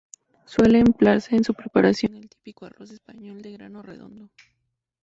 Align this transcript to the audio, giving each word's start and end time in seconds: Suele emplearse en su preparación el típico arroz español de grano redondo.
Suele 0.45 0.79
emplearse 0.79 1.35
en 1.35 1.43
su 1.43 1.53
preparación 1.53 2.15
el 2.15 2.27
típico 2.27 2.65
arroz 2.65 2.89
español 2.89 3.43
de 3.43 3.51
grano 3.51 3.83
redondo. 3.83 4.31